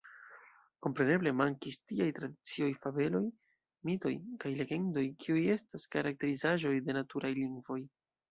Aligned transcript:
Kompreneble 0.85 1.33
mankis 1.41 1.75
tiaj 1.91 2.07
tradicioj, 2.19 2.69
fabeloj, 2.85 3.21
mitoj 3.89 4.13
kaj 4.45 4.53
legendoj, 4.63 5.05
kiuj 5.25 5.45
estas 5.59 5.87
karakterizaĵoj 5.97 6.73
de 6.89 6.97
“naturaj 7.01 7.33
lingvoj. 7.41 7.79